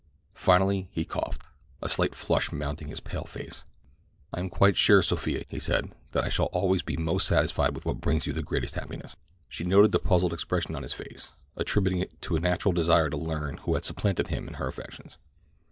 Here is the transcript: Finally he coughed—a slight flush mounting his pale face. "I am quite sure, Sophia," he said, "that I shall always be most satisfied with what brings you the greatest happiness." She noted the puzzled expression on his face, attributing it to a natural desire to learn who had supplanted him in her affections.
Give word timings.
Finally 0.33 0.89
he 0.91 1.05
coughed—a 1.05 1.87
slight 1.87 2.15
flush 2.15 2.51
mounting 2.51 2.87
his 2.87 2.99
pale 2.99 3.25
face. 3.25 3.65
"I 4.33 4.39
am 4.39 4.49
quite 4.49 4.75
sure, 4.75 5.03
Sophia," 5.03 5.43
he 5.47 5.59
said, 5.59 5.93
"that 6.13 6.23
I 6.23 6.29
shall 6.29 6.47
always 6.47 6.81
be 6.81 6.97
most 6.97 7.27
satisfied 7.27 7.75
with 7.75 7.85
what 7.85 8.01
brings 8.01 8.25
you 8.25 8.33
the 8.33 8.41
greatest 8.41 8.73
happiness." 8.73 9.15
She 9.47 9.63
noted 9.63 9.91
the 9.91 9.99
puzzled 9.99 10.33
expression 10.33 10.73
on 10.75 10.81
his 10.81 10.93
face, 10.93 11.33
attributing 11.55 11.99
it 12.01 12.19
to 12.23 12.35
a 12.35 12.39
natural 12.39 12.71
desire 12.71 13.11
to 13.11 13.15
learn 13.15 13.57
who 13.57 13.75
had 13.75 13.85
supplanted 13.85 14.29
him 14.29 14.47
in 14.47 14.55
her 14.55 14.67
affections. 14.67 15.19